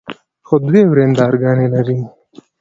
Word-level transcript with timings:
خو 0.47 0.55
دوې 0.67 0.81
ورندرګانې 0.91 1.67
لري. 1.73 1.97